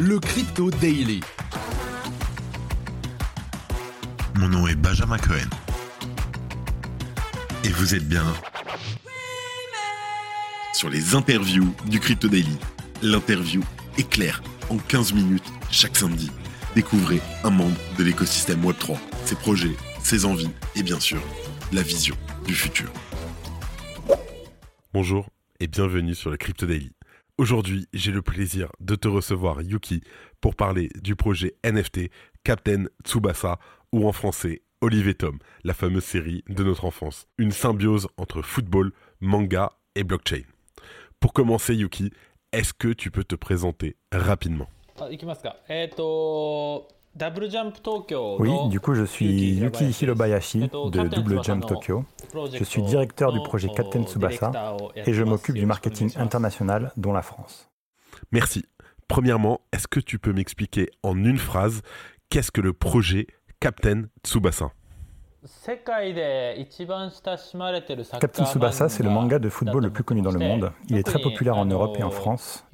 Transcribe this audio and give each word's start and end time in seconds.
le 0.00 0.18
Crypto 0.18 0.70
Daily. 0.70 1.20
Mon 4.34 4.48
nom 4.48 4.66
est 4.66 4.74
Benjamin 4.74 5.18
Cohen. 5.18 5.48
Et 7.62 7.68
vous 7.68 7.94
êtes 7.94 8.06
bien 8.08 8.24
sur 10.72 10.90
les 10.90 11.14
interviews 11.14 11.72
du 11.86 12.00
Crypto 12.00 12.28
Daily. 12.28 12.58
L'interview 13.02 13.62
est 13.96 14.08
claire 14.08 14.42
en 14.68 14.78
15 14.78 15.12
minutes 15.12 15.52
chaque 15.70 15.96
samedi. 15.96 16.30
Découvrez 16.74 17.20
un 17.44 17.50
membre 17.50 17.78
de 17.96 18.02
l'écosystème 18.02 18.64
Web3, 18.64 18.98
ses 19.24 19.36
projets, 19.36 19.76
ses 20.02 20.24
envies 20.24 20.50
et 20.74 20.82
bien 20.82 20.98
sûr 20.98 21.22
la 21.72 21.82
vision 21.82 22.16
du 22.46 22.54
futur. 22.54 22.90
Bonjour 24.92 25.28
et 25.60 25.68
bienvenue 25.68 26.16
sur 26.16 26.30
le 26.30 26.36
Crypto 26.36 26.66
Daily. 26.66 26.90
Aujourd'hui, 27.36 27.88
j'ai 27.92 28.12
le 28.12 28.22
plaisir 28.22 28.70
de 28.78 28.94
te 28.94 29.08
recevoir, 29.08 29.60
Yuki, 29.60 30.02
pour 30.40 30.54
parler 30.54 30.88
du 31.02 31.16
projet 31.16 31.56
NFT 31.64 32.08
Captain 32.44 32.84
Tsubasa, 33.04 33.58
ou 33.92 34.06
en 34.06 34.12
français 34.12 34.62
Olivier 34.80 35.14
Tom, 35.14 35.40
la 35.64 35.74
fameuse 35.74 36.04
série 36.04 36.44
de 36.48 36.62
notre 36.62 36.84
enfance. 36.84 37.26
Une 37.38 37.50
symbiose 37.50 38.06
entre 38.18 38.40
football, 38.40 38.92
manga 39.20 39.72
et 39.96 40.04
blockchain. 40.04 40.42
Pour 41.18 41.32
commencer, 41.32 41.74
Yuki, 41.74 42.12
est-ce 42.52 42.72
que 42.72 42.92
tu 42.92 43.10
peux 43.10 43.24
te 43.24 43.34
présenter 43.34 43.96
rapidement? 44.12 44.68
Oui, 48.40 48.68
du 48.70 48.80
coup, 48.80 48.94
je 48.94 49.04
suis 49.04 49.54
Yuki 49.54 49.84
Hirobayashi 49.84 50.60
de 50.60 51.08
Double 51.08 51.42
Jump 51.44 51.66
Tokyo. 51.66 52.04
Je 52.52 52.64
suis 52.64 52.82
directeur 52.82 53.32
du 53.32 53.40
projet 53.40 53.68
Captain 53.68 54.04
Tsubasa 54.04 54.76
et 54.96 55.12
je 55.12 55.22
m'occupe 55.22 55.54
du 55.54 55.66
marketing 55.66 56.10
international, 56.16 56.92
dont 56.96 57.12
la 57.12 57.22
France. 57.22 57.70
Merci. 58.32 58.64
Premièrement, 59.06 59.60
est-ce 59.72 59.86
que 59.86 60.00
tu 60.00 60.18
peux 60.18 60.32
m'expliquer 60.32 60.90
en 61.02 61.16
une 61.16 61.38
phrase 61.38 61.82
qu'est-ce 62.30 62.50
que 62.50 62.60
le 62.60 62.72
projet 62.72 63.26
Captain 63.60 64.04
Tsubasa? 64.24 64.72
Captain 68.18 68.46
Tsubasa, 68.46 68.88
c'est 68.88 69.02
le 69.02 69.10
manga 69.10 69.38
de 69.38 69.50
football 69.50 69.82
le 69.84 69.90
plus 69.90 70.02
connu 70.04 70.22
dans 70.22 70.30
le 70.30 70.38
monde. 70.38 70.72
Il 70.88 70.96
est 70.96 71.02
très 71.02 71.20
populaire 71.20 71.58
en 71.58 71.66
Europe 71.66 71.96
et 71.98 72.02
en 72.02 72.10
France. 72.10 72.64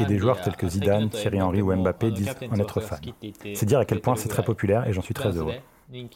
Et 0.00 0.04
des 0.06 0.18
joueurs 0.18 0.40
tels 0.40 0.56
que 0.56 0.66
Zidane, 0.66 1.10
Thierry 1.10 1.42
Henry 1.42 1.60
ou 1.60 1.74
Mbappé 1.74 2.10
disent 2.10 2.34
en 2.50 2.58
être 2.58 2.80
fans. 2.80 2.96
C'est 3.54 3.66
dire 3.66 3.80
à 3.80 3.84
quel 3.84 4.00
point 4.00 4.16
c'est 4.16 4.28
très 4.28 4.44
populaire 4.44 4.86
et 4.88 4.92
j'en 4.92 5.02
suis 5.02 5.14
très 5.14 5.36
heureux. 5.36 5.54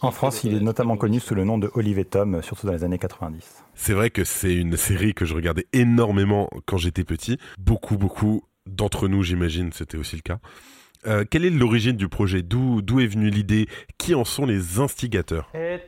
En 0.00 0.10
France, 0.10 0.42
il 0.44 0.55
est 0.55 0.60
notamment 0.60 0.97
connu 0.97 1.20
sous 1.20 1.34
le 1.34 1.44
nom 1.44 1.58
de 1.58 1.70
Olivier 1.75 2.06
Tom, 2.06 2.42
surtout 2.42 2.66
dans 2.66 2.72
les 2.72 2.83
années 2.84 2.98
90. 2.98 3.64
C'est 3.75 3.92
vrai 3.92 4.08
que 4.08 4.25
c'est 4.25 4.55
une 4.55 4.78
série 4.78 5.12
que 5.12 5.27
je 5.27 5.34
regardais 5.34 5.66
énormément 5.75 6.48
quand 6.64 6.78
j'étais 6.78 7.05
petit. 7.05 7.36
Beaucoup, 7.58 7.98
beaucoup 7.98 8.44
d'entre 8.66 9.06
nous, 9.06 9.22
j'imagine, 9.22 9.72
c'était 9.72 9.98
aussi 9.98 10.16
le 10.16 10.22
cas. 10.22 10.38
Euh, 11.06 11.24
quelle 11.28 11.44
est 11.44 11.50
l'origine 11.50 11.96
du 11.96 12.08
projet? 12.08 12.42
D'où 12.42 12.80
est 13.00 13.06
venue 13.06 13.30
l'idée? 13.30 13.68
Qui 13.98 14.14
en 14.14 14.24
sont 14.24 14.46
les 14.46 14.80
instigateurs? 14.80 15.48
Le 15.54 15.78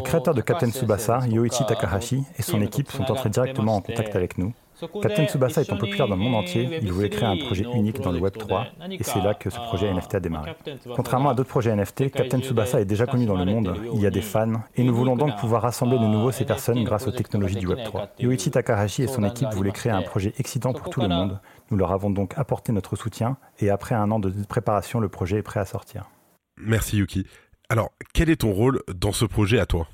créateur 0.00 0.34
de 0.34 0.40
Captain 0.40 0.70
Tsubasa, 0.70 1.20
Yoichi 1.28 1.66
Takahashi, 1.66 2.24
et 2.38 2.42
son 2.42 2.62
équipe 2.62 2.90
sont 2.90 3.10
entrés 3.10 3.30
directement 3.30 3.76
en 3.76 3.80
contact 3.82 4.16
avec 4.16 4.38
nous. 4.38 4.54
Captain 5.02 5.26
Tsubasa 5.26 5.62
étant 5.62 5.76
populaire 5.76 6.08
dans 6.08 6.16
le 6.16 6.22
monde 6.22 6.36
entier, 6.36 6.78
il 6.80 6.92
voulait 6.92 7.10
créer 7.10 7.28
un 7.28 7.36
projet 7.36 7.64
unique 7.74 8.00
dans 8.00 8.12
le 8.12 8.20
Web 8.20 8.36
3, 8.36 8.66
et 8.90 9.02
c'est 9.02 9.20
là 9.20 9.34
que 9.34 9.50
ce 9.50 9.56
projet 9.56 9.92
NFT 9.92 10.14
a 10.16 10.20
démarré. 10.20 10.54
Contrairement 10.94 11.30
à 11.30 11.34
d'autres 11.34 11.48
projets 11.48 11.74
NFT, 11.74 12.10
Captain 12.10 12.40
Tsubasa 12.40 12.80
est 12.80 12.84
déjà 12.84 13.06
connu 13.06 13.26
dans 13.26 13.36
le 13.36 13.44
monde, 13.44 13.74
il 13.94 14.00
y 14.00 14.06
a 14.06 14.10
des 14.10 14.22
fans, 14.22 14.62
et 14.76 14.84
nous 14.84 14.94
voulons 14.94 15.16
donc 15.16 15.36
pouvoir 15.36 15.62
rassembler 15.62 15.98
de 15.98 16.06
nouveau 16.06 16.30
ces 16.30 16.44
personnes 16.44 16.84
grâce 16.84 17.06
aux 17.06 17.12
technologies 17.12 17.56
du 17.56 17.66
Web 17.66 17.84
3. 17.84 18.08
Yoichi 18.20 18.50
Takahashi 18.50 19.02
et 19.02 19.08
son 19.08 19.24
équipe 19.24 19.48
voulaient 19.52 19.72
créer 19.72 19.92
un 19.92 20.02
projet 20.02 20.32
excitant 20.38 20.72
pour 20.72 20.90
tout 20.90 21.00
le 21.00 21.08
monde, 21.08 21.40
nous 21.70 21.76
leur 21.76 21.92
avons 21.92 22.10
donc 22.10 22.34
apporté 22.36 22.72
notre 22.72 22.96
soutien, 22.96 23.36
et 23.58 23.70
après 23.70 23.94
un 23.94 24.10
an 24.10 24.18
de 24.18 24.30
préparation, 24.46 25.00
le 25.00 25.08
projet 25.08 25.38
est 25.38 25.42
prêt 25.42 25.60
à 25.60 25.64
sortir. 25.64 26.08
Merci 26.56 26.98
Yuki. 26.98 27.26
Alors, 27.68 27.90
quel 28.14 28.30
est 28.30 28.36
ton 28.36 28.52
rôle 28.52 28.82
dans 28.94 29.12
ce 29.12 29.24
projet 29.24 29.58
à 29.58 29.66
toi? 29.66 29.88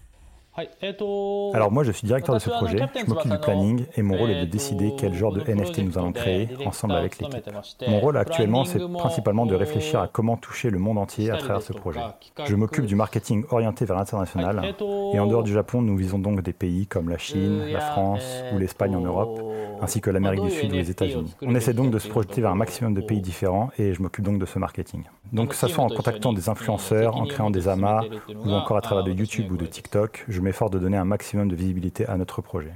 Alors 0.56 1.72
moi 1.72 1.82
je 1.82 1.90
suis 1.90 2.06
directeur 2.06 2.36
de 2.36 2.40
ce 2.40 2.48
projet, 2.50 2.78
je 2.94 3.06
m'occupe 3.10 3.30
du 3.30 3.38
planning 3.38 3.86
et 3.96 4.02
mon 4.02 4.16
rôle 4.16 4.30
est 4.30 4.40
de 4.42 4.50
décider 4.50 4.92
quel 4.96 5.12
genre 5.14 5.32
de 5.32 5.40
NFT 5.40 5.78
nous 5.78 5.98
allons 5.98 6.12
créer 6.12 6.48
ensemble 6.64 6.94
avec 6.94 7.18
l'équipe. 7.18 7.50
Mon 7.88 7.98
rôle 7.98 8.16
actuellement 8.16 8.64
c'est 8.64 8.78
principalement 8.92 9.46
de 9.46 9.54
réfléchir 9.54 10.00
à 10.00 10.08
comment 10.08 10.36
toucher 10.36 10.70
le 10.70 10.78
monde 10.78 10.98
entier 10.98 11.30
à 11.30 11.38
travers 11.38 11.62
ce 11.62 11.72
projet. 11.72 12.00
Je 12.44 12.54
m'occupe 12.54 12.86
du 12.86 12.94
marketing 12.94 13.44
orienté 13.50 13.84
vers 13.84 13.96
l'international 13.96 14.74
et 15.12 15.18
en 15.18 15.26
dehors 15.26 15.42
du 15.42 15.52
Japon 15.52 15.82
nous 15.82 15.96
visons 15.96 16.18
donc 16.18 16.42
des 16.42 16.52
pays 16.52 16.86
comme 16.86 17.08
la 17.08 17.18
Chine, 17.18 17.64
la 17.72 17.80
France 17.80 18.44
ou 18.52 18.58
l'Espagne 18.58 18.94
en 18.94 19.00
Europe 19.00 19.40
ainsi 19.80 20.00
que 20.00 20.10
l'Amérique 20.10 20.44
du 20.44 20.50
Sud 20.50 20.72
ou 20.72 20.76
les 20.76 20.90
États-Unis. 20.90 21.34
On 21.42 21.54
essaie 21.54 21.74
donc 21.74 21.90
de 21.90 21.98
se 21.98 22.08
projeter 22.08 22.40
vers 22.40 22.50
un 22.50 22.56
maximum 22.56 22.94
de 22.94 23.00
pays 23.00 23.20
différents 23.20 23.70
et 23.78 23.92
je 23.92 24.00
m'occupe 24.00 24.24
donc 24.24 24.38
de 24.38 24.46
ce 24.46 24.58
marketing. 24.58 25.02
Donc 25.32 25.48
que 25.48 25.56
ce 25.56 25.66
soit 25.66 25.82
en 25.82 25.88
contactant 25.88 26.32
des 26.32 26.48
influenceurs, 26.48 27.16
en 27.16 27.26
créant 27.26 27.50
des 27.50 27.66
amas 27.66 28.02
ou 28.44 28.52
encore 28.52 28.76
à 28.76 28.80
travers 28.80 29.04
de 29.04 29.10
YouTube 29.10 29.50
ou 29.50 29.56
de 29.56 29.66
TikTok, 29.66 30.24
je 30.28 30.40
m'efforce 30.44 30.70
de 30.70 30.78
donner 30.78 30.96
un 30.96 31.04
maximum 31.04 31.48
de 31.48 31.56
visibilité 31.56 32.06
à 32.06 32.16
notre 32.16 32.42
projet. 32.42 32.74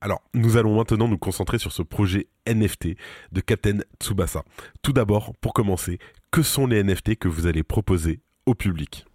Alors, 0.00 0.22
nous 0.34 0.58
allons 0.58 0.76
maintenant 0.76 1.08
nous 1.08 1.18
concentrer 1.18 1.58
sur 1.58 1.72
ce 1.72 1.82
projet 1.82 2.28
NFT 2.46 2.88
de 3.32 3.40
Captain 3.40 3.78
Tsubasa. 3.98 4.44
Tout 4.82 4.92
d'abord, 4.92 5.32
pour 5.40 5.54
commencer, 5.54 5.98
que 6.30 6.42
sont 6.42 6.66
les 6.66 6.84
NFT 6.84 7.16
que 7.16 7.28
vous 7.28 7.46
allez 7.46 7.62
proposer 7.62 8.20
au 8.44 8.54
public? 8.54 9.06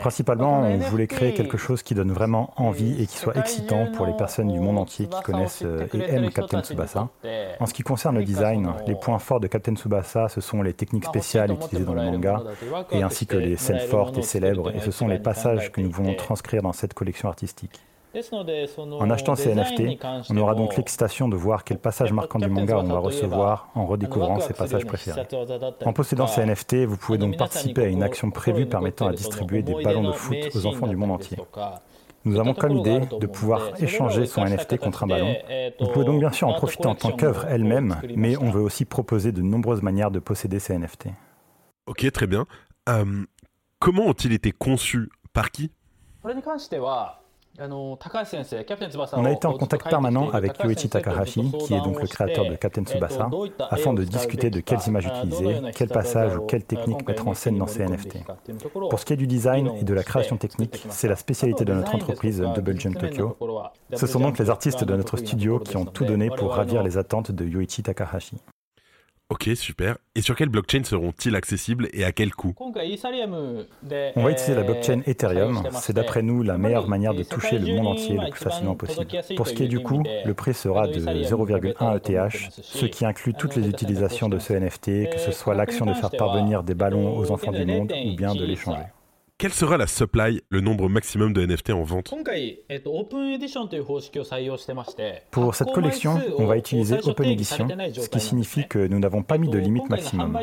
Principalement, 0.00 0.60
on 0.60 0.76
voulait 0.78 1.06
créer 1.06 1.32
quelque 1.32 1.56
chose 1.56 1.82
qui 1.82 1.94
donne 1.94 2.12
vraiment 2.12 2.52
envie 2.56 3.02
et 3.02 3.06
qui 3.06 3.16
soit 3.16 3.36
excitant 3.36 3.86
pour 3.92 4.06
les 4.06 4.12
personnes 4.14 4.48
du 4.48 4.60
monde 4.60 4.78
entier 4.78 5.06
qui 5.06 5.22
connaissent 5.22 5.62
euh, 5.64 5.86
et 5.94 6.14
aiment 6.14 6.30
Captain 6.30 6.62
Tsubasa. 6.62 7.08
En 7.58 7.66
ce 7.66 7.72
qui 7.72 7.82
concerne 7.82 8.16
le 8.16 8.24
design, 8.24 8.72
les 8.86 8.94
points 8.94 9.18
forts 9.18 9.40
de 9.40 9.46
Captain 9.46 9.74
Tsubasa, 9.74 10.28
ce 10.28 10.40
sont 10.40 10.62
les 10.62 10.74
techniques 10.74 11.06
spéciales 11.06 11.52
utilisées 11.52 11.84
dans 11.84 11.94
le 11.94 12.02
manga, 12.02 12.42
et 12.90 13.02
ainsi 13.02 13.26
que 13.26 13.36
les 13.36 13.56
scènes 13.56 13.80
fortes 13.80 14.18
et 14.18 14.22
célèbres, 14.22 14.74
et 14.74 14.80
ce 14.80 14.90
sont 14.90 15.08
les 15.08 15.18
passages 15.18 15.72
que 15.72 15.80
nous 15.80 15.90
voulons 15.90 16.14
transcrire 16.14 16.62
dans 16.62 16.72
cette 16.72 16.94
collection 16.94 17.28
artistique. 17.28 17.80
En 18.14 19.10
achetant 19.10 19.36
ces 19.36 19.54
NFT, 19.54 20.04
on 20.30 20.36
aura 20.36 20.54
donc 20.54 20.76
l'excitation 20.76 21.28
de 21.28 21.36
voir 21.36 21.64
quel 21.64 21.78
passage 21.78 22.12
marquant 22.12 22.38
du 22.38 22.48
manga 22.48 22.78
on 22.78 22.84
va 22.84 22.98
recevoir 22.98 23.68
en 23.74 23.86
redécouvrant 23.86 24.40
ses 24.40 24.52
passages 24.52 24.86
préférés. 24.86 25.22
En 25.84 25.92
possédant 25.92 26.26
ces 26.26 26.44
NFT, 26.44 26.84
vous 26.84 26.96
pouvez 26.96 27.18
donc 27.18 27.36
participer 27.36 27.84
à 27.84 27.88
une 27.88 28.02
action 28.02 28.30
prévue 28.30 28.66
permettant 28.66 29.06
à 29.06 29.12
distribuer 29.12 29.62
des 29.62 29.74
ballons 29.82 30.08
de 30.08 30.12
foot 30.12 30.36
aux 30.54 30.66
enfants 30.66 30.86
du 30.86 30.96
monde 30.96 31.12
entier. 31.12 31.38
Nous 32.24 32.38
avons 32.38 32.54
comme 32.54 32.76
idée 32.76 33.00
de 33.20 33.26
pouvoir 33.26 33.82
échanger 33.82 34.26
son 34.26 34.44
NFT 34.44 34.78
contre 34.78 35.04
un 35.04 35.06
ballon. 35.08 35.34
Vous 35.80 35.88
pouvez 35.88 36.04
donc 36.04 36.20
bien 36.20 36.30
sûr 36.30 36.48
en 36.48 36.54
profiter 36.54 36.86
en 36.86 36.94
tant 36.94 37.12
qu'œuvre 37.12 37.46
elle-même, 37.46 38.00
mais 38.14 38.36
on 38.36 38.50
veut 38.50 38.62
aussi 38.62 38.84
proposer 38.84 39.32
de 39.32 39.42
nombreuses 39.42 39.82
manières 39.82 40.10
de 40.10 40.18
posséder 40.20 40.58
ces 40.58 40.78
NFT. 40.78 41.08
Ok, 41.86 42.10
très 42.12 42.26
bien. 42.26 42.46
Euh, 42.88 43.24
comment 43.80 44.06
ont-ils 44.06 44.32
été 44.32 44.52
conçus? 44.52 45.10
Par 45.32 45.50
qui? 45.50 45.72
On 47.60 49.24
a 49.24 49.30
été 49.30 49.46
en 49.46 49.52
contact 49.52 49.88
permanent 49.88 50.30
avec 50.30 50.62
Yoichi 50.64 50.88
Takahashi, 50.88 51.52
qui 51.66 51.74
est 51.74 51.80
donc 51.80 52.00
le 52.00 52.08
créateur 52.08 52.48
de 52.48 52.54
Captain 52.54 52.82
Tsubasa, 52.82 53.28
afin 53.70 53.92
de 53.92 54.04
discuter 54.04 54.48
de 54.50 54.60
quelles 54.60 54.86
images 54.86 55.06
utiliser, 55.06 55.60
quels 55.74 55.88
passages 55.88 56.36
ou 56.36 56.46
quelles 56.46 56.64
techniques 56.64 57.06
mettre 57.06 57.28
en 57.28 57.34
scène 57.34 57.58
dans 57.58 57.66
ces 57.66 57.84
NFT. 57.84 58.18
Pour 58.88 58.98
ce 58.98 59.04
qui 59.04 59.12
est 59.12 59.16
du 59.16 59.26
design 59.26 59.70
et 59.78 59.84
de 59.84 59.94
la 59.94 60.02
création 60.02 60.38
technique, 60.38 60.84
c'est 60.88 61.08
la 61.08 61.16
spécialité 61.16 61.64
de 61.64 61.74
notre 61.74 61.94
entreprise 61.94 62.40
Double 62.54 62.80
Jump 62.80 62.98
Tokyo. 62.98 63.36
Ce 63.94 64.06
sont 64.06 64.20
donc 64.20 64.38
les 64.38 64.48
artistes 64.48 64.84
de 64.84 64.96
notre 64.96 65.16
studio 65.18 65.58
qui 65.58 65.76
ont 65.76 65.84
tout 65.84 66.04
donné 66.04 66.30
pour 66.30 66.52
ravir 66.52 66.82
les 66.82 66.96
attentes 66.96 67.32
de 67.32 67.44
Yoichi 67.44 67.82
Takahashi. 67.82 68.36
Ok, 69.32 69.48
super. 69.54 69.96
Et 70.14 70.20
sur 70.20 70.36
quelle 70.36 70.50
blockchain 70.50 70.84
seront-ils 70.84 71.34
accessibles 71.34 71.88
et 71.94 72.04
à 72.04 72.12
quel 72.12 72.34
coût 72.34 72.52
On 72.60 72.70
va 72.70 72.84
utiliser 72.84 74.54
la 74.54 74.62
blockchain 74.62 75.00
Ethereum. 75.06 75.62
C'est 75.80 75.94
d'après 75.94 76.20
nous 76.20 76.42
la 76.42 76.58
meilleure 76.58 76.86
manière 76.86 77.14
de 77.14 77.22
toucher 77.22 77.58
le 77.58 77.74
monde 77.74 77.86
entier 77.86 78.18
le 78.18 78.28
plus 78.28 78.44
facilement 78.44 78.74
possible. 78.74 79.06
Pour 79.34 79.48
ce 79.48 79.54
qui 79.54 79.64
est 79.64 79.68
du 79.68 79.80
coût, 79.80 80.02
le 80.26 80.34
prix 80.34 80.52
sera 80.52 80.86
de 80.86 81.00
0,1 81.00 81.96
ETH, 81.96 82.52
ce 82.62 82.84
qui 82.84 83.06
inclut 83.06 83.32
toutes 83.32 83.56
les 83.56 83.66
utilisations 83.70 84.28
de 84.28 84.38
ce 84.38 84.52
NFT, 84.52 85.08
que 85.10 85.18
ce 85.18 85.32
soit 85.32 85.54
l'action 85.54 85.86
de 85.86 85.94
faire 85.94 86.10
parvenir 86.10 86.62
des 86.62 86.74
ballons 86.74 87.16
aux 87.16 87.30
enfants 87.30 87.52
du 87.52 87.64
monde 87.64 87.90
ou 88.04 88.14
bien 88.14 88.34
de 88.34 88.44
l'échanger. 88.44 88.84
Quelle 89.42 89.52
sera 89.52 89.76
la 89.76 89.88
supply, 89.88 90.40
le 90.50 90.60
nombre 90.60 90.88
maximum 90.88 91.32
de 91.32 91.44
NFT 91.44 91.70
en 91.70 91.82
vente 91.82 92.14
Pour 95.32 95.54
cette 95.56 95.72
collection, 95.72 96.20
on 96.38 96.46
va 96.46 96.56
utiliser 96.56 96.98
Open 97.02 97.28
Edition, 97.28 97.66
ce 97.92 98.08
qui 98.08 98.20
signifie 98.20 98.68
que 98.68 98.86
nous 98.86 99.00
n'avons 99.00 99.24
pas 99.24 99.38
mis 99.38 99.48
de 99.48 99.58
limite 99.58 99.90
maximum. 99.90 100.38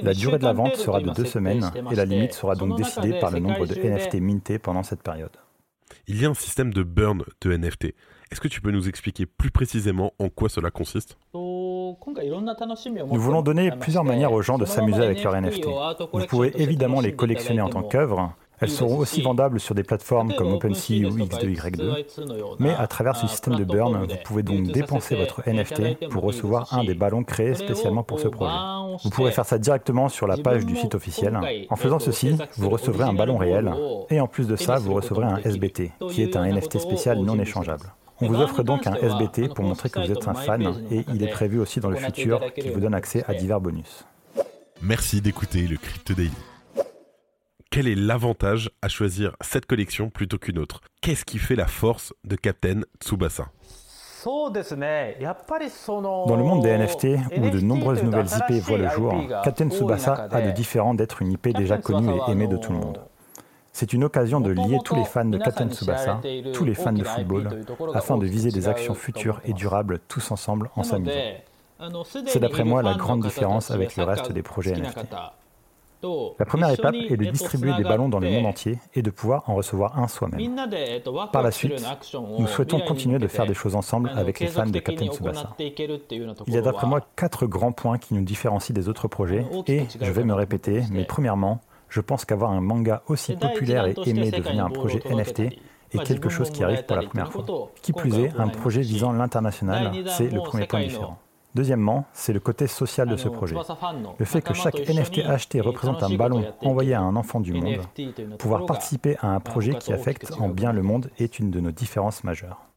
La 0.00 0.14
durée 0.14 0.38
de 0.38 0.44
la 0.44 0.54
vente 0.54 0.76
sera 0.76 1.02
de 1.02 1.10
deux 1.10 1.26
semaines 1.26 1.70
et 1.90 1.94
la 1.94 2.06
limite 2.06 2.32
sera 2.32 2.54
donc 2.54 2.78
décidée 2.78 3.18
par 3.18 3.32
le 3.32 3.40
nombre 3.40 3.66
de 3.66 3.74
NFT 3.74 4.14
mintés 4.14 4.58
pendant 4.58 4.82
cette 4.82 5.02
période. 5.02 5.36
Il 6.06 6.18
y 6.18 6.24
a 6.24 6.30
un 6.30 6.34
système 6.34 6.72
de 6.72 6.82
burn 6.82 7.24
de 7.42 7.54
NFT. 7.54 7.94
Est-ce 8.30 8.40
que 8.40 8.48
tu 8.48 8.62
peux 8.62 8.70
nous 8.70 8.88
expliquer 8.88 9.26
plus 9.26 9.50
précisément 9.50 10.14
en 10.18 10.30
quoi 10.30 10.48
cela 10.48 10.70
consiste? 10.70 11.18
Nous 13.10 13.20
voulons 13.20 13.42
donner 13.42 13.70
plusieurs 13.70 14.04
manières 14.04 14.32
aux 14.32 14.42
gens 14.42 14.58
de 14.58 14.64
s'amuser 14.64 15.02
avec 15.02 15.22
leurs 15.22 15.40
NFT. 15.40 15.66
Vous 16.12 16.26
pouvez 16.26 16.52
évidemment 16.60 17.00
les 17.00 17.14
collectionner 17.14 17.60
en 17.60 17.68
tant 17.68 17.82
qu'œuvre, 17.82 18.32
Elles 18.60 18.70
seront 18.70 18.98
aussi 18.98 19.22
vendables 19.22 19.60
sur 19.60 19.74
des 19.74 19.84
plateformes 19.84 20.34
comme 20.34 20.52
OpenSea 20.52 21.06
ou 21.06 21.16
X2Y2, 21.16 22.56
mais 22.58 22.74
à 22.74 22.86
travers 22.86 23.16
ce 23.16 23.26
système 23.28 23.54
de 23.56 23.64
burn, 23.64 24.06
vous 24.06 24.16
pouvez 24.24 24.42
donc 24.42 24.64
dépenser 24.72 25.14
votre 25.14 25.42
NFT 25.48 26.08
pour 26.08 26.24
recevoir 26.24 26.74
un 26.74 26.84
des 26.84 26.94
ballons 26.94 27.22
créés 27.22 27.54
spécialement 27.54 28.02
pour 28.02 28.18
ce 28.18 28.28
projet. 28.28 28.52
Vous 29.04 29.10
pourrez 29.10 29.30
faire 29.30 29.46
ça 29.46 29.58
directement 29.58 30.08
sur 30.08 30.26
la 30.26 30.36
page 30.36 30.66
du 30.66 30.76
site 30.76 30.94
officiel. 30.94 31.38
En 31.70 31.76
faisant 31.76 31.98
ceci, 31.98 32.36
vous 32.56 32.70
recevrez 32.70 33.04
un 33.04 33.12
ballon 33.12 33.36
réel, 33.36 33.72
et 34.10 34.20
en 34.20 34.26
plus 34.26 34.48
de 34.48 34.56
ça, 34.56 34.78
vous 34.78 34.94
recevrez 34.94 35.26
un 35.26 35.38
SBT, 35.38 35.92
qui 36.10 36.22
est 36.22 36.36
un 36.36 36.44
NFT 36.44 36.78
spécial 36.78 37.20
non 37.20 37.38
échangeable. 37.38 37.92
On 38.20 38.26
vous 38.26 38.40
offre 38.40 38.62
donc 38.62 38.86
un 38.86 38.94
SBT 38.94 39.54
pour 39.54 39.64
montrer 39.64 39.90
que 39.90 40.00
vous 40.00 40.10
êtes 40.10 40.26
un 40.26 40.34
fan, 40.34 40.84
et 40.90 41.04
il 41.14 41.22
est 41.22 41.30
prévu 41.30 41.60
aussi 41.60 41.80
dans 41.80 41.90
le 41.90 41.96
futur 41.96 42.52
qui 42.52 42.70
vous 42.70 42.80
donne 42.80 42.94
accès 42.94 43.24
à 43.28 43.34
divers 43.34 43.60
bonus. 43.60 44.04
Merci 44.82 45.20
d'écouter 45.20 45.66
le 45.66 45.76
Crypto 45.76 46.14
Daily. 46.14 46.32
Quel 47.70 47.86
est 47.86 47.94
l'avantage 47.94 48.70
à 48.82 48.88
choisir 48.88 49.36
cette 49.40 49.66
collection 49.66 50.10
plutôt 50.10 50.38
qu'une 50.38 50.58
autre? 50.58 50.80
Qu'est-ce 51.00 51.24
qui 51.24 51.38
fait 51.38 51.54
la 51.54 51.66
force 51.66 52.14
de 52.24 52.34
Captain 52.34 52.80
Tsubasa? 53.00 53.48
Dans 54.24 54.50
le 56.36 56.42
monde 56.42 56.62
des 56.62 56.76
NFT, 56.76 57.06
où 57.36 57.50
de 57.50 57.60
nombreuses 57.60 58.02
nouvelles 58.02 58.26
IP 58.26 58.62
voient 58.62 58.78
le 58.78 58.88
jour, 58.90 59.14
Captain 59.44 59.70
Tsubasa 59.70 60.28
a 60.30 60.40
de 60.42 60.50
différents 60.50 60.94
d'être 60.94 61.22
une 61.22 61.32
IP 61.32 61.56
déjà 61.56 61.78
connue 61.78 62.10
et 62.10 62.30
aimée 62.32 62.48
de 62.48 62.56
tout 62.56 62.72
le 62.72 62.78
monde. 62.78 63.00
C'est 63.78 63.92
une 63.92 64.02
occasion 64.02 64.40
de 64.40 64.50
lier 64.50 64.80
tous 64.84 64.96
les 64.96 65.04
fans 65.04 65.24
de 65.24 65.38
Captain 65.38 65.70
Tsubasa, 65.70 66.20
tous 66.52 66.64
les 66.64 66.74
fans 66.74 66.92
de 66.92 67.04
football, 67.04 67.64
afin 67.94 68.18
de 68.18 68.26
viser 68.26 68.50
des 68.50 68.66
actions 68.66 68.94
futures 68.94 69.40
et 69.44 69.52
durables 69.52 70.00
tous 70.08 70.32
ensemble 70.32 70.68
en 70.74 70.82
s'amusant. 70.82 71.12
C'est 72.26 72.40
d'après 72.40 72.64
moi 72.64 72.82
la 72.82 72.94
grande 72.94 73.22
différence 73.22 73.70
avec 73.70 73.96
le 73.96 74.02
reste 74.02 74.32
des 74.32 74.42
projets 74.42 74.72
NFT. 74.72 75.14
La 76.40 76.44
première 76.44 76.70
étape 76.70 76.94
est 76.94 77.16
de 77.16 77.24
distribuer 77.26 77.72
des 77.74 77.84
ballons 77.84 78.08
dans 78.08 78.18
le 78.18 78.28
monde 78.28 78.46
entier 78.46 78.80
et 78.96 79.02
de 79.02 79.10
pouvoir 79.10 79.48
en 79.48 79.54
recevoir 79.54 79.96
un 79.96 80.08
soi-même. 80.08 80.56
Par 81.32 81.44
la 81.44 81.52
suite, 81.52 81.80
nous 82.36 82.48
souhaitons 82.48 82.80
continuer 82.80 83.20
de 83.20 83.28
faire 83.28 83.46
des 83.46 83.54
choses 83.54 83.76
ensemble 83.76 84.10
avec 84.16 84.40
les 84.40 84.48
fans 84.48 84.66
de 84.66 84.78
Captain 84.80 85.06
Tsubasa. 85.06 85.54
Il 85.60 86.52
y 86.52 86.58
a 86.58 86.62
d'après 86.62 86.88
moi 86.88 87.00
quatre 87.14 87.46
grands 87.46 87.72
points 87.72 87.98
qui 87.98 88.14
nous 88.14 88.24
différencient 88.24 88.74
des 88.74 88.88
autres 88.88 89.06
projets 89.06 89.46
et, 89.68 89.84
je 90.00 90.10
vais 90.10 90.24
me 90.24 90.34
répéter, 90.34 90.82
mais 90.90 91.04
premièrement, 91.04 91.60
je 91.88 92.00
pense 92.00 92.24
qu'avoir 92.24 92.50
un 92.52 92.60
manga 92.60 93.02
aussi 93.06 93.36
populaire 93.36 93.86
et 93.86 93.94
aimé 94.06 94.30
devenir 94.30 94.64
un 94.64 94.70
projet 94.70 95.00
NFT 95.10 95.40
est 95.92 96.04
quelque 96.04 96.28
chose 96.28 96.50
qui 96.50 96.62
arrive 96.62 96.84
pour 96.84 96.96
la 96.96 97.02
première 97.02 97.32
fois. 97.32 97.44
Qui 97.82 97.92
plus 97.92 98.18
est, 98.18 98.32
un 98.38 98.48
projet 98.48 98.82
visant 98.82 99.12
l'international, 99.12 99.92
c'est 100.06 100.30
le 100.30 100.40
premier 100.40 100.66
point 100.66 100.82
différent. 100.82 101.18
Deuxièmement, 101.54 102.04
c'est 102.12 102.32
le 102.32 102.40
côté 102.40 102.66
social 102.66 103.08
de 103.08 103.16
ce 103.16 103.28
projet. 103.28 103.56
Le 104.18 104.24
fait 104.24 104.42
que 104.42 104.54
chaque 104.54 104.78
NFT 104.88 105.20
acheté 105.26 105.60
représente 105.60 106.02
un 106.02 106.14
ballon 106.14 106.44
envoyé 106.62 106.94
à 106.94 107.00
un 107.00 107.16
enfant 107.16 107.40
du 107.40 107.52
monde, 107.52 107.80
pouvoir 108.38 108.66
participer 108.66 109.16
à 109.20 109.28
un 109.28 109.40
projet 109.40 109.74
qui 109.74 109.92
affecte 109.92 110.32
en 110.38 110.48
bien 110.48 110.72
le 110.72 110.82
monde 110.82 111.10
est 111.18 111.38
une 111.38 111.50
de 111.50 111.60
nos 111.60 111.70
différences 111.72 112.22
majeures. 112.22 112.67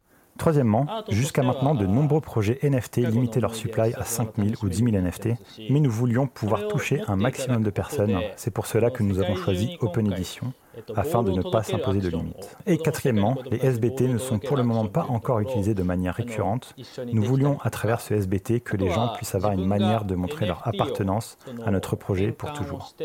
Troisièmement, 0.42 0.88
jusqu'à 1.08 1.44
maintenant, 1.44 1.76
de 1.76 1.86
nombreux 1.86 2.20
projets 2.20 2.58
NFT 2.64 2.98
limitaient 2.98 3.40
leur 3.40 3.54
supply 3.54 3.94
à 3.94 4.04
5000 4.04 4.56
ou 4.64 4.70
10 4.70 4.92
000 4.92 4.98
NFT, 4.98 5.30
mais 5.70 5.80
nous 5.80 5.92
voulions 5.92 6.26
pouvoir 6.26 6.68
toucher 6.68 7.00
un 7.08 7.16
maximum 7.16 7.62
de 7.62 7.70
personnes. 7.70 8.20
C'est 8.38 8.50
pour 8.50 8.66
cela 8.66 8.90
que 8.90 9.04
nous 9.04 9.20
avons 9.20 9.36
choisi 9.36 9.78
Open 9.82 10.12
Edition, 10.12 10.52
afin 10.96 11.22
de 11.22 11.30
ne 11.30 11.44
pas 11.44 11.62
s'imposer 11.62 12.00
de 12.00 12.10
limites. 12.10 12.58
Et 12.66 12.80
quatrièmement, 12.80 13.38
les 13.52 13.60
SBT 13.64 14.08
ne 14.08 14.18
sont 14.18 14.40
pour 14.40 14.58
le 14.58 14.64
moment 14.64 14.88
pas 14.88 15.06
encore 15.10 15.42
utilisés 15.42 15.76
de 15.76 15.84
manière 15.84 16.16
récurrente. 16.16 16.74
Nous 17.14 17.22
voulions, 17.22 17.60
à 17.62 17.70
travers 17.70 18.02
ce 18.02 18.16
SBT, 18.16 18.62
que 18.62 18.78
les 18.78 18.90
gens 18.90 19.10
puissent 19.10 19.36
avoir 19.36 19.52
une 19.52 19.68
manière 19.68 20.06
de 20.06 20.16
montrer 20.16 20.48
leur 20.48 20.68
appartenance 20.68 21.38
à 21.64 21.70
notre 21.70 21.96
projet 21.96 22.32
pour 22.32 22.52
toujours. 22.54 22.96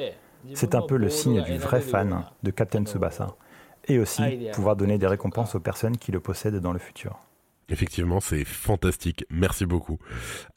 C'est 0.54 0.74
un 0.74 0.80
peu 0.80 0.96
le 0.96 1.10
signe 1.10 1.42
du 1.42 1.58
vrai 1.58 1.82
fan 1.82 2.24
de 2.42 2.50
Captain 2.50 2.86
Tsubasa 2.86 3.36
et 3.88 3.98
aussi 3.98 4.22
pouvoir 4.54 4.74
donner 4.74 4.96
des 4.96 5.06
récompenses 5.06 5.54
aux 5.54 5.60
personnes 5.60 5.98
qui 5.98 6.12
le 6.12 6.20
possèdent 6.20 6.60
dans 6.60 6.72
le 6.72 6.78
futur. 6.78 7.20
Effectivement, 7.68 8.20
c'est 8.20 8.44
fantastique. 8.44 9.24
Merci 9.30 9.66
beaucoup. 9.66 9.98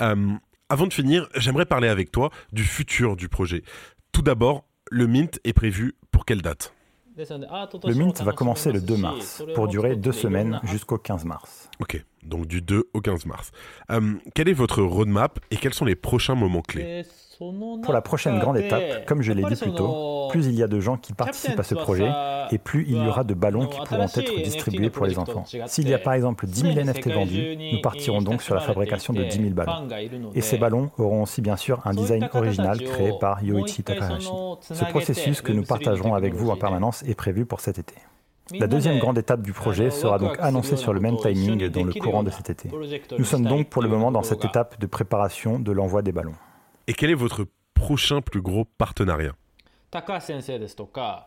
Euh, 0.01 0.33
avant 0.69 0.85
de 0.85 0.94
finir, 0.94 1.27
j'aimerais 1.35 1.65
parler 1.65 1.88
avec 1.88 2.11
toi 2.11 2.29
du 2.53 2.63
futur 2.63 3.15
du 3.15 3.29
projet. 3.29 3.63
Tout 4.11 4.21
d'abord, 4.21 4.65
le 4.91 5.07
Mint 5.07 5.39
est 5.44 5.53
prévu 5.53 5.95
pour 6.11 6.25
quelle 6.25 6.41
date? 6.41 6.73
Le 7.17 7.94
Mint 7.95 8.21
va 8.21 8.31
commencer 8.31 8.71
le 8.71 8.79
2 8.79 8.95
mars, 8.95 9.44
pour 9.53 9.67
durer 9.67 9.95
deux 9.95 10.13
semaines 10.13 10.59
jusqu'au 10.63 10.97
15 10.97 11.25
mars. 11.25 11.69
Ok, 11.79 12.03
donc 12.24 12.48
du 12.48 12.62
2 12.62 12.89
au 12.94 13.01
15 13.01 13.25
mars. 13.25 13.51
Euh, 13.92 14.16
quel 14.33 14.50
est 14.50 14.54
votre 14.54 14.81
roadmap 14.81 15.39
et 15.51 15.57
quels 15.57 15.74
sont 15.74 15.86
les 15.86 15.95
prochains 15.95 16.36
moments 16.36 16.62
clés? 16.62 17.06
Pour 17.39 17.94
la 17.94 18.01
prochaine 18.01 18.38
grande 18.38 18.57
étape, 18.57 19.06
comme 19.06 19.21
je 19.21 19.31
l'ai 19.31 19.44
dit 19.44 19.56
plus 19.56 19.74
tôt, 19.74 20.27
plus 20.30 20.48
il 20.48 20.56
y 20.56 20.63
a 20.63 20.68
de 20.68 20.81
gens 20.81 20.98
qui 20.98 21.13
participent 21.13 21.60
à 21.60 21.63
ce 21.63 21.74
projet 21.74 22.12
et 22.51 22.57
plus 22.57 22.86
il 22.86 23.01
y 23.01 23.07
aura 23.07 23.24
de 23.24 23.33
ballons 23.33 23.66
qui 23.66 23.80
pourront 23.86 24.04
être 24.04 24.44
distribués 24.44 24.89
pour 24.89 25.06
les 25.06 25.18
enfants. 25.18 25.45
S'il 25.68 25.88
y 25.88 25.94
a 25.94 26.00
par 26.00 26.13
exemple 26.13 26.45
10 26.48 26.74
000 26.74 26.74
NFT 26.74 27.12
vendus, 27.13 27.57
nous 27.71 27.81
partirons 27.81 28.22
donc 28.22 28.42
sur 28.42 28.56
la 28.56 28.62
fabrication 28.62 29.13
de 29.13 29.24
10 29.24 29.38
000 29.38 29.50
ballons. 29.51 29.88
Et 30.36 30.42
ces 30.42 30.57
ballons 30.57 30.92
auront 30.98 31.24
aussi 31.24 31.42
bien 31.42 31.56
sûr 31.56 31.80
un 31.86 31.94
design 31.94 32.27
original 32.33 32.77
créé 32.83 33.13
par 33.22 33.42
Yoichi 33.42 33.83
Takahashi. 33.83 34.30
Ce 34.62 34.83
processus 34.86 35.42
que 35.42 35.54
nous 35.54 35.63
partagerons 35.63 36.15
avec 36.15 36.33
vous 36.33 36.50
en 36.50 36.57
permanence 36.57 37.04
est 37.04 37.15
prévu 37.15 37.45
pour 37.45 37.62
cet 37.62 37.80
été. 37.80 37.95
La 38.54 38.68
deuxième 38.68 39.00
grande 39.00 39.18
étape 39.18 39.42
du 39.42 39.54
projet 39.54 39.90
sera 39.90 40.18
donc 40.18 40.38
annoncée 40.40 40.78
sur 40.78 40.94
le 40.94 41.00
même 41.00 41.18
timing 41.18 41.68
dans 41.69 41.84
le 41.84 41.94
courant 41.94 42.24
de 42.24 42.30
cet 42.30 42.50
été. 42.50 42.69
Nous 43.18 43.25
sommes 43.25 43.46
donc 43.46 43.69
pour 43.69 43.81
le 43.81 43.90
moment 43.90 44.12
dans 44.12 44.24
cette 44.24 44.46
étape 44.46 44.80
de 44.80 44.88
préparation 44.88 45.60
de 45.60 45.72
l'envoi 45.72 46.01
des 46.01 46.12
ballons. 46.12 46.36
Et 46.88 46.94
quel 46.94 47.12
est 47.12 47.16
votre 47.16 47.46
prochain 47.74 48.22
plus 48.22 48.42
gros 48.42 48.66
partenariat? 48.66 49.34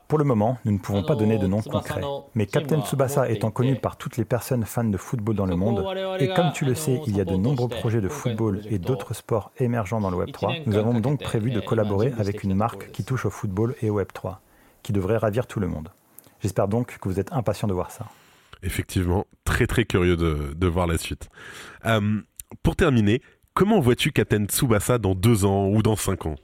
Pour 0.07 0.19
le 0.19 0.25
moment, 0.25 0.57
nous 0.65 0.71
ne 0.71 0.79
pouvons 0.79 1.03
pas 1.03 1.17
donner 1.17 1.37
de 1.37 1.49
nom 1.49 1.63
concret, 1.63 2.01
mais 2.37 2.47
Captain 2.47 2.81
Tsubasa 2.81 3.29
étant 3.29 3.51
connu 3.51 3.75
par 3.75 3.97
toutes 3.97 4.17
les 4.17 4.25
personnes 4.25 4.65
fans 4.65 4.85
de 4.85 4.97
football 4.97 5.35
dans 5.35 5.47
le 5.47 5.57
monde, 5.57 5.85
et 6.21 6.29
comme 6.29 6.53
tu 6.53 6.65
le 6.65 6.77
sais, 6.77 7.01
il 7.09 7.17
y 7.17 7.21
a 7.21 7.25
de 7.25 7.35
nombreux 7.35 7.69
projets 7.69 8.01
de 8.01 8.09
football 8.09 8.61
et 8.71 8.79
d'autres 8.79 9.15
sports 9.15 9.51
émergents 9.59 10.01
dans 10.01 10.11
le 10.11 10.17
Web3, 10.17 10.63
nous 10.67 10.77
avons 10.77 11.01
donc 11.01 11.21
prévu 11.21 11.51
de 11.51 11.59
collaborer 11.59 12.13
avec 12.19 12.45
une 12.45 12.55
marque 12.55 12.93
qui 12.93 13.03
touche 13.05 13.27
au 13.27 13.31
football 13.31 13.75
et 13.83 13.91
au 13.91 14.01
Web3, 14.01 14.37
qui 14.85 14.93
devrait 14.93 15.17
ravir 15.17 15.49
tout 15.49 15.59
le 15.59 15.67
monde. 15.67 15.89
J'espère 16.43 16.69
donc 16.69 16.99
que 16.99 17.09
vous 17.09 17.21
êtes 17.21 17.33
impatient 17.33 17.69
de 17.69 17.73
voir 17.73 17.91
ça. 17.91 18.07
Effectivement, 18.63 19.27
très 19.45 19.67
très 19.67 19.85
curieux 19.85 20.17
de, 20.17 20.67
voir 20.67 20.87
la 20.87 20.99
suite. 20.99 21.29
Euh, 21.87 22.21
pour 22.63 22.77
terminer, 22.77 23.23
Comment 23.55 23.81
vois-tu 23.81 24.13
Captain 24.13 24.47
Tsubasa 24.47 24.97
dans 24.97 25.15
deux 25.15 25.45
ans 25.45 25.69
ou 25.69 25.83
dans 25.83 25.95
cinq 25.95 26.25
ans? 26.25 26.37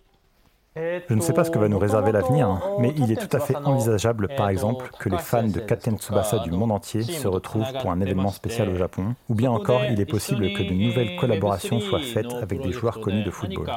Je 1.09 1.15
ne 1.15 1.21
sais 1.21 1.33
pas 1.33 1.45
ce 1.45 1.51
que 1.51 1.59
va 1.59 1.69
nous 1.69 1.79
réserver 1.79 2.13
l'avenir, 2.13 2.61
mais 2.79 2.93
il 2.97 3.11
est 3.13 3.17
tout 3.17 3.37
à 3.37 3.41
fait 3.41 3.57
envisageable, 3.57 4.29
par 4.37 4.49
exemple, 4.49 4.91
que 4.99 5.09
les 5.09 5.19
fans 5.19 5.47
de 5.47 5.61
Captain 5.61 5.97
Tsubasa 5.97 6.39
du 6.41 6.51
monde 6.51 6.73
entier 6.73 7.03
se 7.03 7.29
retrouvent 7.29 7.73
pour 7.81 7.91
un 7.91 8.01
événement 8.01 8.31
spécial 8.31 8.69
au 8.69 8.77
Japon, 8.77 9.15
ou 9.29 9.35
bien 9.35 9.51
encore 9.51 9.83
il 9.85 10.01
est 10.01 10.07
possible 10.07 10.53
que 10.53 10.63
de 10.63 10.73
nouvelles 10.73 11.17
collaborations 11.17 11.81
soient 11.81 12.01
faites 12.01 12.33
avec 12.33 12.61
des 12.61 12.73
joueurs 12.73 13.01
connus 13.01 13.25
de 13.25 13.31
football, 13.31 13.71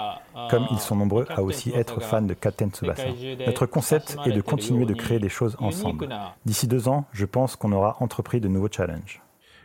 comme 0.50 0.68
ils 0.72 0.80
sont 0.80 0.96
nombreux 0.96 1.26
à 1.30 1.42
aussi 1.42 1.72
être 1.76 2.02
fans 2.02 2.22
de 2.22 2.34
Captain 2.34 2.70
Tsubasa. 2.70 3.04
Notre 3.46 3.66
concept 3.66 4.18
est 4.26 4.32
de 4.32 4.42
continuer 4.42 4.86
de 4.86 4.94
créer 4.94 5.20
des 5.20 5.30
choses 5.30 5.56
ensemble. 5.60 6.10
D'ici 6.46 6.68
deux 6.68 6.88
ans, 6.88 7.06
je 7.12 7.26
pense 7.26 7.56
qu'on 7.56 7.72
aura 7.72 7.98
entrepris 8.00 8.40
de 8.40 8.48
nouveaux 8.48 8.70
challenges. 8.72 9.22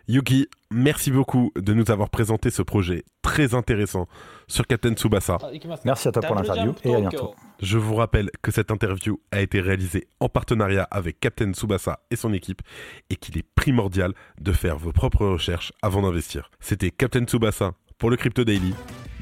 Yuki, 0.08 0.46
merci 0.70 1.10
beaucoup 1.10 1.50
de 1.56 1.74
nous 1.74 1.90
avoir 1.90 2.10
présenté 2.10 2.50
ce 2.50 2.62
projet 2.62 3.04
très 3.22 3.54
intéressant 3.54 4.06
sur 4.46 4.66
Captain 4.66 4.92
Tsubasa. 4.92 5.38
Merci 5.84 6.08
à 6.08 6.12
toi 6.12 6.22
pour 6.22 6.36
l'interview 6.36 6.74
et 6.84 6.94
à 6.94 7.00
bientôt. 7.00 7.34
Je 7.60 7.76
vous 7.76 7.96
rappelle 7.96 8.30
que 8.40 8.52
cette 8.52 8.70
interview 8.70 9.20
a 9.32 9.40
été 9.40 9.60
réalisée 9.60 10.06
en 10.20 10.28
partenariat 10.28 10.86
avec 10.92 11.18
Captain 11.18 11.52
Tsubasa 11.52 11.98
et 12.12 12.16
son 12.16 12.32
équipe 12.32 12.62
et 13.10 13.16
qu'il 13.16 13.36
est 13.36 13.46
primordial 13.56 14.12
de 14.40 14.52
faire 14.52 14.78
vos 14.78 14.92
propres 14.92 15.26
recherches 15.26 15.72
avant 15.82 16.02
d'investir. 16.02 16.50
C'était 16.60 16.92
Captain 16.92 17.24
Tsubasa 17.24 17.72
pour 17.98 18.10
le 18.10 18.16
Crypto 18.16 18.44
Daily. 18.44 18.74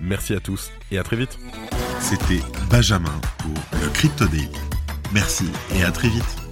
Merci 0.02 0.34
à 0.34 0.40
tous 0.40 0.70
et 0.90 0.98
à 0.98 1.02
très 1.02 1.16
vite. 1.16 1.38
C'était 2.00 2.42
Benjamin 2.68 3.20
pour 3.38 3.54
le 3.80 3.88
Crypto 3.90 4.26
Daily. 4.26 4.50
Merci 5.14 5.46
et 5.74 5.82
à 5.82 5.92
très 5.92 6.08
vite. 6.08 6.43